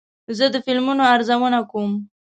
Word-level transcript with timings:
زه 0.37 0.45
د 0.53 0.55
فلمونو 0.65 1.03
ارزونه 1.13 1.59
کوم. 1.71 1.91